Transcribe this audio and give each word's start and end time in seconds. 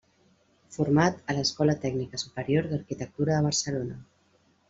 Format 0.75 1.19
a 1.33 1.35
l'Escola 1.39 1.75
Tècnica 1.83 2.21
Superior 2.23 2.71
d'Arquitectura 2.71 3.35
de 3.37 3.45
Barcelona. 3.49 4.01